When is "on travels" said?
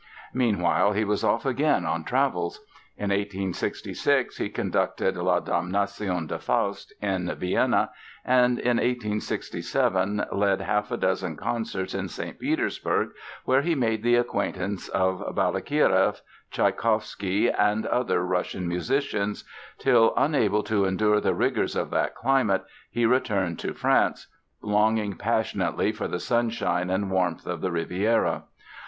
1.85-2.65